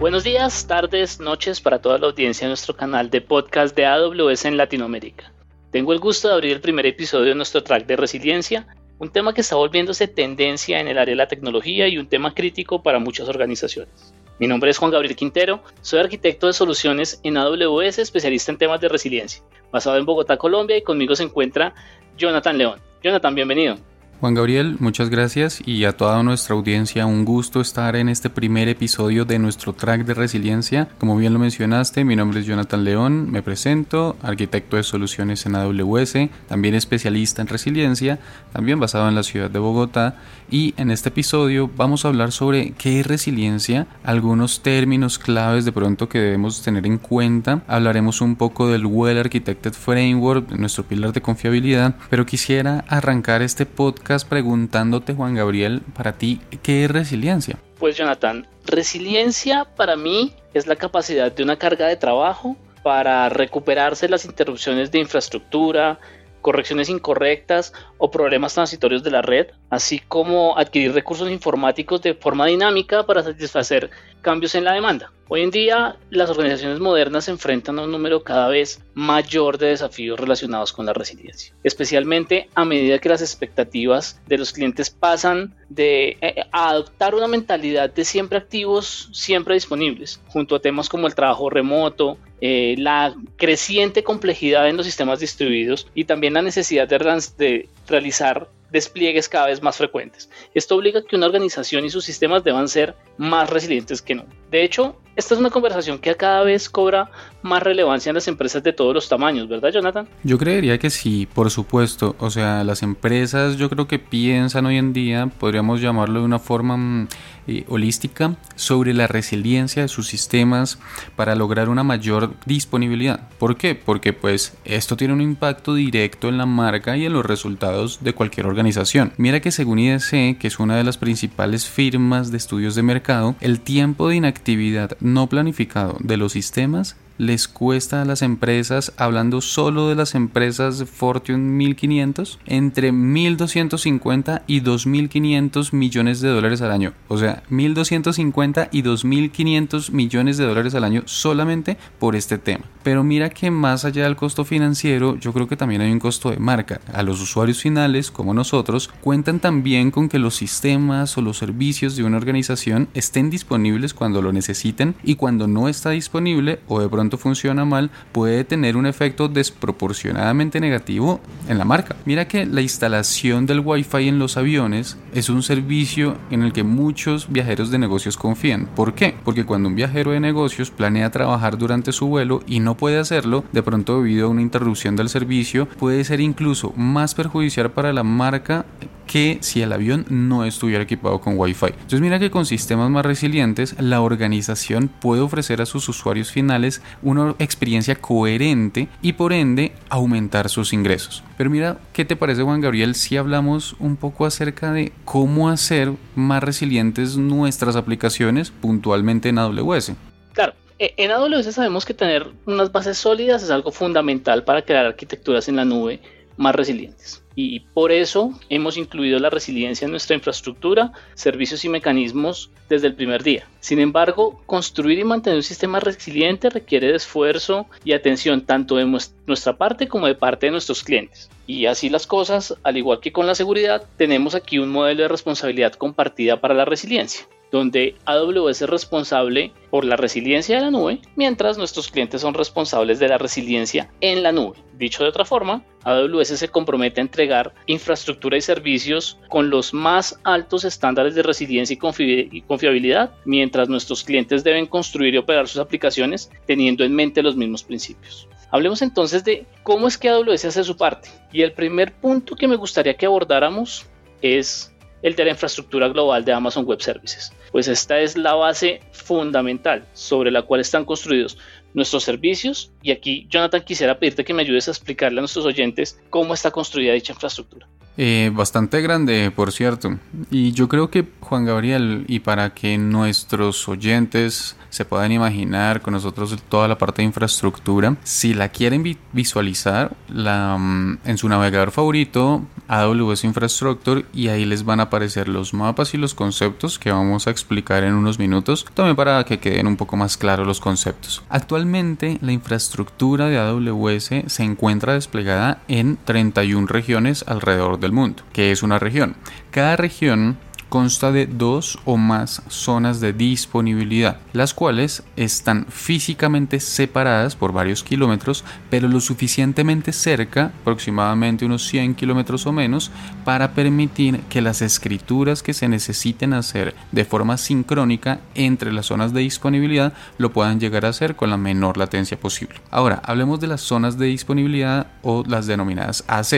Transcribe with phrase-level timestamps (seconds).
[0.00, 4.44] Buenos días, tardes, noches para toda la audiencia de nuestro canal de podcast de AWS
[4.44, 5.32] en Latinoamérica.
[5.72, 8.68] Tengo el gusto de abrir el primer episodio de nuestro track de resiliencia,
[9.00, 12.32] un tema que está volviéndose tendencia en el área de la tecnología y un tema
[12.32, 14.14] crítico para muchas organizaciones.
[14.38, 18.80] Mi nombre es Juan Gabriel Quintero, soy arquitecto de soluciones en AWS, especialista en temas
[18.80, 19.42] de resiliencia,
[19.72, 21.74] basado en Bogotá, Colombia, y conmigo se encuentra
[22.16, 22.80] Jonathan León.
[23.02, 23.78] Jonathan, bienvenido.
[24.20, 25.62] Juan Gabriel, muchas gracias.
[25.64, 30.04] Y a toda nuestra audiencia un gusto estar en este primer episodio de nuestro track
[30.04, 30.88] de resiliencia.
[30.98, 35.54] Como bien lo mencionaste, mi nombre es Jonathan León, me presento, arquitecto de soluciones en
[35.54, 36.14] AWS,
[36.48, 38.18] también especialista en resiliencia,
[38.52, 40.16] también basado en la ciudad de Bogotá.
[40.50, 45.70] Y en este episodio vamos a hablar sobre qué es resiliencia, algunos términos claves de
[45.70, 51.12] pronto que debemos tener en cuenta, hablaremos un poco del Well Architected Framework, nuestro pilar
[51.12, 57.58] de confiabilidad, pero quisiera arrancar este podcast preguntándote, Juan Gabriel, para ti, ¿qué es resiliencia?
[57.78, 64.08] Pues Jonathan, resiliencia para mí es la capacidad de una carga de trabajo para recuperarse
[64.08, 65.98] las interrupciones de infraestructura,
[66.40, 72.46] correcciones incorrectas o problemas transitorios de la red, así como adquirir recursos informáticos de forma
[72.46, 73.90] dinámica para satisfacer
[74.22, 75.12] cambios en la demanda.
[75.30, 79.68] Hoy en día las organizaciones modernas se enfrentan a un número cada vez mayor de
[79.68, 85.54] desafíos relacionados con la resiliencia, especialmente a medida que las expectativas de los clientes pasan
[85.68, 91.14] de eh, adoptar una mentalidad de siempre activos, siempre disponibles, junto a temas como el
[91.14, 97.68] trabajo remoto, eh, la creciente complejidad en los sistemas distribuidos y también la necesidad de
[97.86, 100.30] realizar despliegues cada vez más frecuentes.
[100.54, 104.26] Esto obliga a que una organización y sus sistemas deban ser más resilientes que no.
[104.50, 107.10] De hecho, esta es una conversación que cada vez cobra
[107.42, 110.08] más relevancia en las empresas de todos los tamaños, ¿verdad, Jonathan?
[110.22, 112.14] Yo creería que sí, por supuesto.
[112.20, 116.38] O sea, las empresas yo creo que piensan hoy en día, podríamos llamarlo de una
[116.38, 117.08] forma mm,
[117.48, 120.78] eh, holística, sobre la resiliencia de sus sistemas
[121.16, 123.28] para lograr una mayor disponibilidad.
[123.38, 123.74] ¿Por qué?
[123.74, 128.12] Porque pues esto tiene un impacto directo en la marca y en los resultados de
[128.12, 129.12] cualquier organización.
[129.16, 133.34] Mira que según IDC, que es una de las principales firmas de estudios de mercado,
[133.40, 139.40] el tiempo de inactividad no planificado de los sistemas les cuesta a las empresas, hablando
[139.40, 146.94] solo de las empresas Fortune 1500, entre 1.250 y 2.500 millones de dólares al año.
[147.08, 152.64] O sea, 1.250 y 2.500 millones de dólares al año solamente por este tema.
[152.82, 156.30] Pero mira que más allá del costo financiero, yo creo que también hay un costo
[156.30, 156.80] de marca.
[156.92, 161.96] A los usuarios finales, como nosotros, cuentan también con que los sistemas o los servicios
[161.96, 166.88] de una organización estén disponibles cuando lo necesiten y cuando no está disponible o de
[166.88, 171.96] pronto funciona mal, puede tener un efecto desproporcionadamente negativo en la marca.
[172.04, 176.64] Mira que la instalación del Wi-Fi en los aviones es un servicio en el que
[176.64, 178.66] muchos viajeros de negocios confían.
[178.74, 179.14] ¿Por qué?
[179.24, 183.44] Porque cuando un viajero de negocios planea trabajar durante su vuelo y no puede hacerlo,
[183.52, 188.02] de pronto debido a una interrupción del servicio, puede ser incluso más perjudicial para la
[188.02, 188.66] marca
[189.08, 191.66] que si el avión no estuviera equipado con Wi-Fi.
[191.66, 196.82] Entonces mira que con sistemas más resilientes la organización puede ofrecer a sus usuarios finales
[197.02, 201.24] una experiencia coherente y por ende aumentar sus ingresos.
[201.36, 205.92] Pero mira, ¿qué te parece Juan Gabriel si hablamos un poco acerca de cómo hacer
[206.14, 209.92] más resilientes nuestras aplicaciones puntualmente en AWS?
[210.34, 214.86] Claro, e, en AWS sabemos que tener unas bases sólidas es algo fundamental para crear
[214.86, 216.00] arquitecturas en la nube
[216.38, 222.50] más resilientes y por eso hemos incluido la resiliencia en nuestra infraestructura, servicios y mecanismos
[222.68, 223.46] desde el primer día.
[223.60, 228.86] Sin embargo, construir y mantener un sistema resiliente requiere de esfuerzo y atención tanto de
[229.28, 231.30] nuestra parte como de parte de nuestros clientes.
[231.46, 235.08] Y así las cosas, al igual que con la seguridad, tenemos aquí un modelo de
[235.08, 241.00] responsabilidad compartida para la resiliencia donde AWS es responsable por la resiliencia de la nube,
[241.16, 244.58] mientras nuestros clientes son responsables de la resiliencia en la nube.
[244.76, 250.18] Dicho de otra forma, AWS se compromete a entregar infraestructura y servicios con los más
[250.24, 256.30] altos estándares de resiliencia y confiabilidad, mientras nuestros clientes deben construir y operar sus aplicaciones
[256.46, 258.28] teniendo en mente los mismos principios.
[258.50, 261.10] Hablemos entonces de cómo es que AWS hace su parte.
[261.32, 263.84] Y el primer punto que me gustaría que abordáramos
[264.22, 267.32] es el de la infraestructura global de Amazon Web Services.
[267.52, 271.38] Pues esta es la base fundamental sobre la cual están construidos
[271.74, 276.00] nuestros servicios y aquí Jonathan quisiera pedirte que me ayudes a explicarle a nuestros oyentes
[276.10, 277.68] cómo está construida dicha infraestructura.
[278.00, 279.98] Eh, bastante grande, por cierto.
[280.30, 285.94] Y yo creo que, Juan Gabriel, y para que nuestros oyentes se puedan imaginar con
[285.94, 292.42] nosotros toda la parte de infraestructura, si la quieren visualizar mm, en su navegador favorito,
[292.68, 297.26] AWS Infrastructure, y ahí les van a aparecer los mapas y los conceptos que vamos
[297.26, 301.22] a explicar en unos minutos, también para que queden un poco más claros los conceptos.
[301.28, 308.22] Actualmente, la infraestructura de AWS se encuentra desplegada en 31 regiones alrededor mundo.
[308.32, 309.16] que es una región?
[309.50, 310.38] Cada región
[310.68, 317.82] consta de dos o más zonas de disponibilidad, las cuales están físicamente separadas por varios
[317.82, 322.90] kilómetros, pero lo suficientemente cerca, aproximadamente unos 100 kilómetros o menos,
[323.24, 329.12] para permitir que las escrituras que se necesiten hacer de forma sincrónica entre las zonas
[329.12, 332.60] de disponibilidad lo puedan llegar a hacer con la menor latencia posible.
[332.70, 336.34] Ahora, hablemos de las zonas de disponibilidad o las denominadas AZ.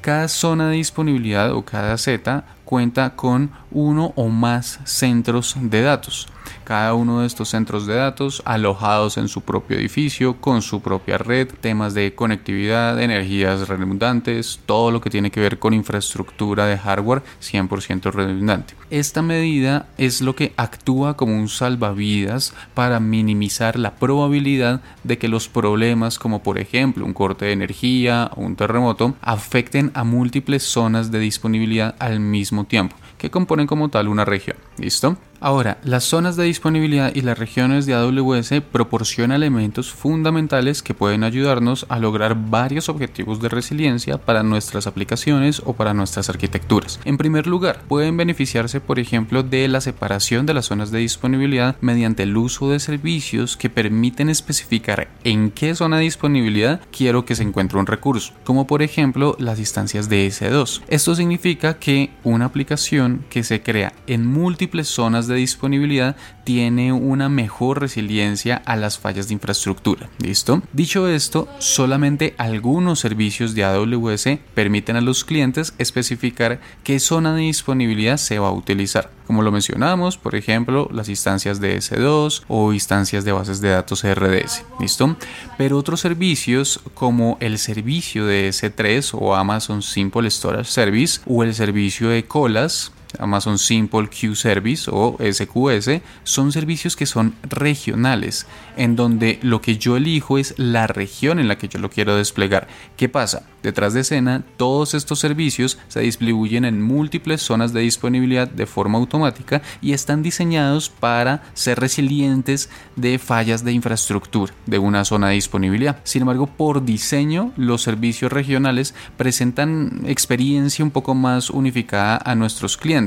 [0.00, 6.26] Cada zona de disponibilidad o cada Z cuenta con uno o más centros de datos
[6.64, 11.18] cada uno de estos centros de datos alojados en su propio edificio, con su propia
[11.18, 16.78] red, temas de conectividad, energías redundantes, todo lo que tiene que ver con infraestructura de
[16.78, 18.74] hardware 100% redundante.
[18.90, 25.28] Esta medida es lo que actúa como un salvavidas para minimizar la probabilidad de que
[25.28, 30.62] los problemas como por ejemplo un corte de energía o un terremoto afecten a múltiples
[30.62, 34.56] zonas de disponibilidad al mismo tiempo que componen como tal una región.
[34.76, 35.16] ¿Listo?
[35.44, 41.22] Ahora, las zonas de disponibilidad y las regiones de AWS proporcionan elementos fundamentales que pueden
[41.22, 46.98] ayudarnos a lograr varios objetivos de resiliencia para nuestras aplicaciones o para nuestras arquitecturas.
[47.04, 51.76] En primer lugar, pueden beneficiarse, por ejemplo, de la separación de las zonas de disponibilidad
[51.82, 57.34] mediante el uso de servicios que permiten especificar en qué zona de disponibilidad quiero que
[57.34, 60.80] se encuentre un recurso, como por ejemplo las instancias de S2.
[60.88, 67.28] Esto significa que una aplicación que se crea en múltiples zonas de disponibilidad tiene una
[67.28, 70.08] mejor resiliencia a las fallas de infraestructura.
[70.18, 70.62] ¿Listo?
[70.72, 77.42] Dicho esto, solamente algunos servicios de AWS permiten a los clientes especificar qué zona de
[77.42, 79.10] disponibilidad se va a utilizar.
[79.26, 84.02] Como lo mencionamos, por ejemplo, las instancias de S2 o instancias de bases de datos
[84.04, 84.64] RDS.
[84.80, 85.16] ¿Listo?
[85.56, 91.54] Pero otros servicios como el servicio de S3 o Amazon Simple Storage Service o el
[91.54, 98.46] servicio de colas Amazon Simple Q Service o SQS, son servicios que son regionales,
[98.76, 102.16] en donde lo que yo elijo es la región en la que yo lo quiero
[102.16, 102.68] desplegar.
[102.96, 103.44] ¿Qué pasa?
[103.62, 108.98] Detrás de escena, todos estos servicios se distribuyen en múltiples zonas de disponibilidad de forma
[108.98, 115.34] automática y están diseñados para ser resilientes de fallas de infraestructura de una zona de
[115.34, 116.00] disponibilidad.
[116.04, 122.76] Sin embargo, por diseño, los servicios regionales presentan experiencia un poco más unificada a nuestros
[122.76, 123.03] clientes.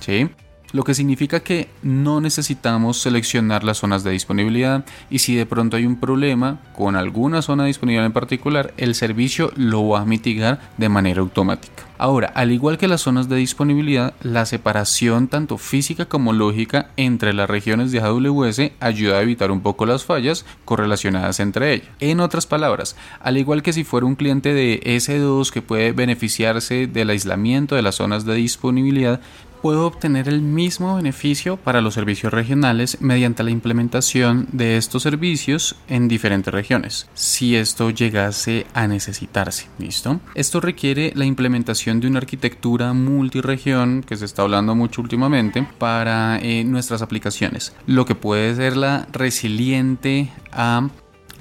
[0.00, 0.30] ¿Sí?
[0.72, 5.76] Lo que significa que no necesitamos seleccionar las zonas de disponibilidad y si de pronto
[5.76, 10.06] hay un problema con alguna zona de disponibilidad en particular, el servicio lo va a
[10.06, 11.84] mitigar de manera automática.
[11.98, 17.32] Ahora, al igual que las zonas de disponibilidad, la separación tanto física como lógica entre
[17.32, 21.88] las regiones de AWS ayuda a evitar un poco las fallas correlacionadas entre ellas.
[22.00, 26.86] En otras palabras, al igual que si fuera un cliente de S2 que puede beneficiarse
[26.86, 29.20] del aislamiento de las zonas de disponibilidad,
[29.60, 35.76] puedo obtener el mismo beneficio para los servicios regionales mediante la implementación de estos servicios
[35.88, 39.68] en diferentes regiones, si esto llegase a necesitarse.
[39.78, 40.20] ¿Listo?
[40.34, 46.38] Esto requiere la implementación de una arquitectura multiregión que se está hablando mucho últimamente para
[46.38, 50.88] eh, nuestras aplicaciones, lo que puede ser la resiliente a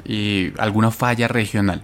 [0.05, 1.83] eh, alguna falla regional.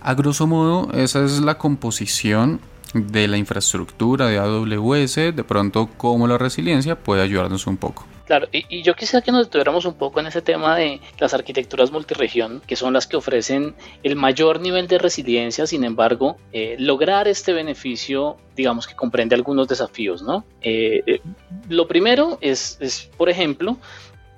[0.00, 2.60] A grosso modo, esa es la composición
[2.94, 8.06] de la infraestructura de AWS, de pronto cómo la resiliencia puede ayudarnos un poco.
[8.30, 11.90] Claro, y, yo quisiera que nos detuviéramos un poco en ese tema de las arquitecturas
[11.90, 17.26] multiregión, que son las que ofrecen el mayor nivel de resiliencia, sin embargo, eh, lograr
[17.26, 20.44] este beneficio, digamos que comprende algunos desafíos, ¿no?
[20.62, 21.20] Eh, eh,
[21.68, 23.78] lo primero es, es, por ejemplo,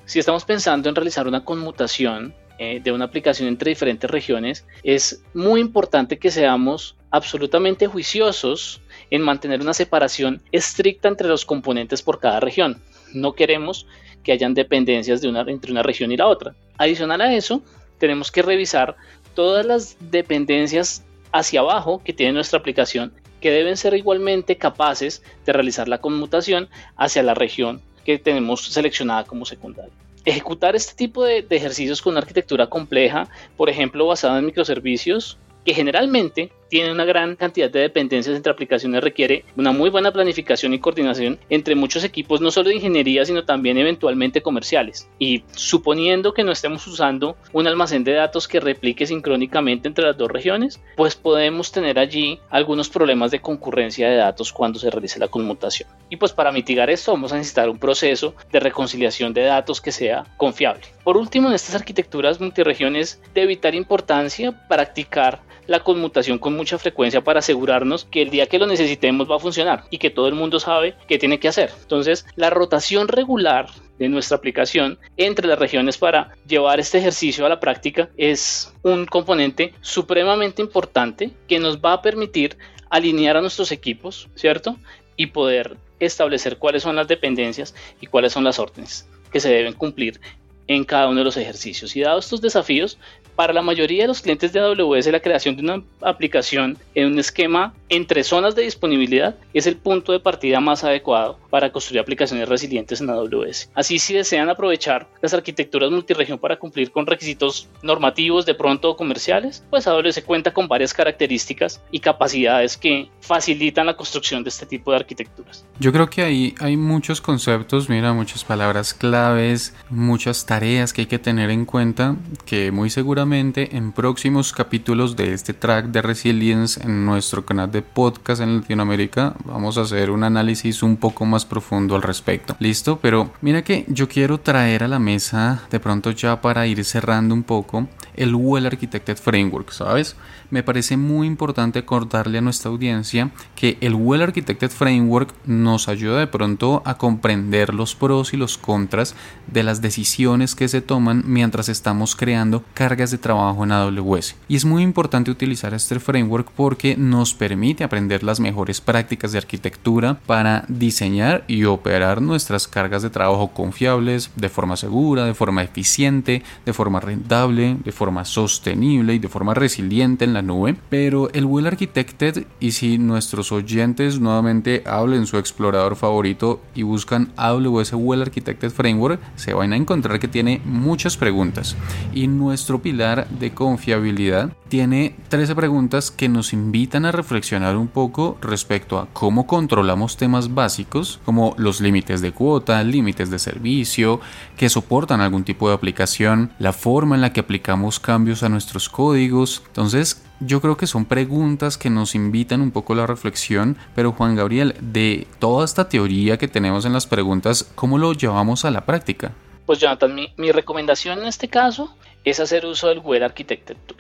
[0.06, 5.60] si estamos pensando en realizar una conmutación de una aplicación entre diferentes regiones, es muy
[5.60, 12.40] importante que seamos absolutamente juiciosos en mantener una separación estricta entre los componentes por cada
[12.40, 12.82] región.
[13.12, 13.86] No queremos
[14.24, 16.54] que hayan dependencias entre una región y la otra.
[16.78, 17.62] Adicional a eso,
[17.98, 18.96] tenemos que revisar
[19.34, 25.52] todas las dependencias hacia abajo que tiene nuestra aplicación que deben ser igualmente capaces de
[25.52, 29.92] realizar la conmutación hacia la región que tenemos seleccionada como secundaria.
[30.24, 35.74] Ejecutar este tipo de ejercicios con una arquitectura compleja, por ejemplo basada en microservicios, que
[35.74, 40.78] generalmente tiene una gran cantidad de dependencias entre aplicaciones requiere una muy buena planificación y
[40.78, 45.06] coordinación entre muchos equipos, no solo de ingeniería, sino también eventualmente comerciales.
[45.18, 50.16] Y suponiendo que no estemos usando un almacén de datos que replique sincrónicamente entre las
[50.16, 55.20] dos regiones, pues podemos tener allí algunos problemas de concurrencia de datos cuando se realice
[55.20, 55.90] la conmutación.
[56.08, 59.92] Y pues para mitigar esto vamos a necesitar un proceso de reconciliación de datos que
[59.92, 60.84] sea confiable.
[61.04, 65.40] Por último, en estas arquitecturas multiregiones de vital importancia practicar
[65.72, 69.38] la conmutación con mucha frecuencia para asegurarnos que el día que lo necesitemos va a
[69.38, 71.70] funcionar y que todo el mundo sabe qué tiene que hacer.
[71.80, 77.48] Entonces, la rotación regular de nuestra aplicación entre las regiones para llevar este ejercicio a
[77.48, 82.58] la práctica es un componente supremamente importante que nos va a permitir
[82.90, 84.76] alinear a nuestros equipos, ¿cierto?
[85.16, 89.72] Y poder establecer cuáles son las dependencias y cuáles son las órdenes que se deben
[89.72, 90.20] cumplir
[90.66, 91.96] en cada uno de los ejercicios.
[91.96, 92.98] Y dados estos desafíos,
[93.36, 97.18] para la mayoría de los clientes de AWS, la creación de una aplicación en un
[97.18, 102.48] esquema entre zonas de disponibilidad es el punto de partida más adecuado para construir aplicaciones
[102.48, 103.70] resilientes en AWS.
[103.74, 109.64] Así, si desean aprovechar las arquitecturas multiregión para cumplir con requisitos normativos de pronto comerciales,
[109.70, 114.90] pues AWS cuenta con varias características y capacidades que facilitan la construcción de este tipo
[114.90, 115.64] de arquitecturas.
[115.78, 121.06] Yo creo que ahí hay muchos conceptos, mira, muchas palabras claves, muchas tareas que hay
[121.06, 126.82] que tener en cuenta que muy seguramente en próximos capítulos de este track de Resilience
[126.82, 131.44] en nuestro canal de podcast en Latinoamérica vamos a hacer un análisis un poco más
[131.44, 132.56] profundo al respecto.
[132.58, 132.98] ¿Listo?
[133.00, 137.32] Pero mira que yo quiero traer a la mesa de pronto ya para ir cerrando
[137.32, 140.16] un poco el Well Architected Framework, ¿sabes?
[140.50, 146.18] Me parece muy importante acordarle a nuestra audiencia que el Well Architected Framework nos ayuda
[146.18, 149.14] de pronto a comprender los pros y los contras
[149.46, 154.34] de las decisiones que se toman mientras estamos creando cargas de trabajo en AWS.
[154.48, 159.38] Y es muy importante utilizar este framework porque nos permite aprender las mejores prácticas de
[159.38, 165.62] arquitectura para diseñar y operar nuestras cargas de trabajo confiables, de forma segura, de forma
[165.62, 170.76] eficiente, de forma rentable, de forma sostenible y de forma resiliente en la nube.
[170.88, 177.32] Pero el Well Architected, y si nuestros oyentes nuevamente hablen su explorador favorito y buscan
[177.36, 181.76] AWS Well Architected Framework, se van a encontrar que tiene muchas preguntas.
[182.14, 188.38] Y nuestro pilar de confiabilidad tiene 13 preguntas que nos invitan a reflexionar un poco
[188.40, 194.20] respecto a cómo controlamos temas básicos como los límites de cuota, límites de servicio,
[194.56, 198.88] que soportan algún tipo de aplicación, la forma en la que aplicamos cambios a nuestros
[198.88, 199.64] códigos.
[199.66, 204.12] Entonces, yo creo que son preguntas que nos invitan un poco a la reflexión, pero
[204.12, 208.70] Juan Gabriel, de toda esta teoría que tenemos en las preguntas, ¿cómo lo llevamos a
[208.70, 209.32] la práctica?
[209.66, 213.98] Pues Jonathan, mi, mi recomendación en este caso es hacer uso del Architected Tool,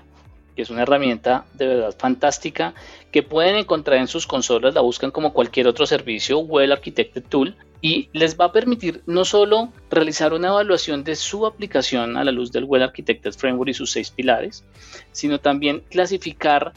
[0.54, 2.74] que es una herramienta de verdad fantástica
[3.10, 7.56] que pueden encontrar en sus consolas, la buscan como cualquier otro servicio Well Architected Tool
[7.80, 12.30] y les va a permitir no solo realizar una evaluación de su aplicación a la
[12.30, 14.64] luz del Well Architected Framework y sus seis pilares,
[15.10, 16.72] sino también clasificar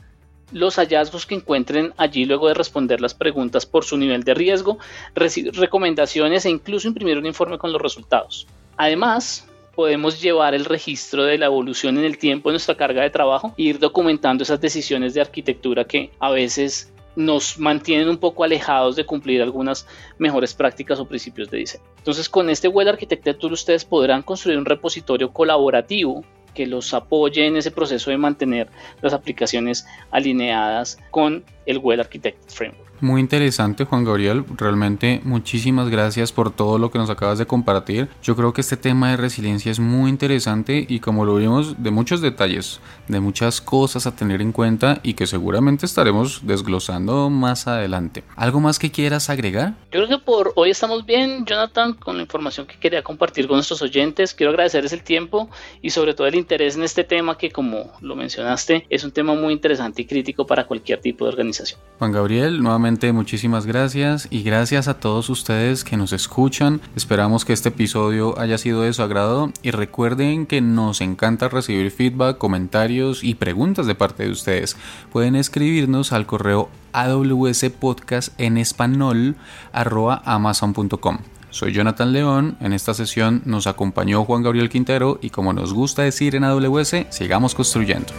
[0.52, 4.78] los hallazgos que encuentren allí luego de responder las preguntas por su nivel de riesgo,
[5.14, 8.48] recomendaciones e incluso imprimir un informe con los resultados.
[8.78, 13.10] Además, podemos llevar el registro de la evolución en el tiempo de nuestra carga de
[13.10, 18.44] trabajo e ir documentando esas decisiones de arquitectura que a veces nos mantienen un poco
[18.44, 21.84] alejados de cumplir algunas mejores prácticas o principios de diseño.
[21.98, 27.46] Entonces, con este Well Architected Tool ustedes podrán construir un repositorio colaborativo que los apoye
[27.46, 28.70] en ese proceso de mantener
[29.02, 32.95] las aplicaciones alineadas con el Well Architected Framework.
[33.02, 38.08] Muy interesante Juan Gabriel, realmente muchísimas gracias por todo lo que nos acabas de compartir.
[38.24, 41.92] Yo creo que este tema de resiliencia es muy interesante y como lo vimos de
[41.92, 47.68] muchos detalles, de muchas cosas a tener en cuenta y que seguramente estaremos desglosando más
[47.68, 48.24] adelante.
[48.38, 49.74] ¿Algo más que quieras agregar?
[49.92, 53.58] Yo creo que por hoy estamos bien, Jonathan, con la información que quería compartir con
[53.58, 54.34] nuestros oyentes.
[54.34, 55.50] Quiero agradecerles el tiempo
[55.82, 59.36] y sobre todo el interés en este tema que como lo mencionaste es un tema
[59.36, 61.80] muy interesante y crítico para cualquier tipo de organización.
[62.00, 66.82] Juan Gabriel, nuevamente muchísimas gracias y gracias a todos ustedes que nos escuchan.
[66.96, 71.90] Esperamos que este episodio haya sido de su agrado y recuerden que nos encanta recibir
[71.90, 74.78] feedback, comentarios y preguntas de parte de ustedes.
[75.12, 79.36] Pueden escribirnos al correo awspodcast en español
[79.74, 81.18] amazon.com.
[81.50, 86.04] Soy Jonathan León, en esta sesión nos acompañó Juan Gabriel Quintero y como nos gusta
[86.04, 88.14] decir en AWS, sigamos construyendo.